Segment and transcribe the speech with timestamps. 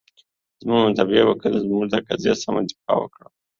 [0.61, 3.27] زمونږ مدافع وکیل، زمونږ د قضیې سمه دفاع وکړه.